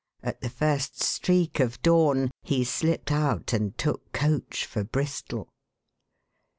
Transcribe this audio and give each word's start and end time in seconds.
At 0.23 0.41
the 0.41 0.49
first 0.49 0.99
streak 1.03 1.59
of 1.59 1.79
dawn, 1.83 2.31
he 2.41 2.63
slipped 2.63 3.11
out 3.11 3.53
and 3.53 3.77
took 3.77 4.11
coach 4.13 4.65
for 4.65 4.83
Bristol. 4.83 5.47